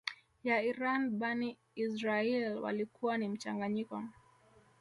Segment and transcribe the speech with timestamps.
[0.43, 4.03] ya Iran Bani Israaiyl walikuwa ni mchanganyiko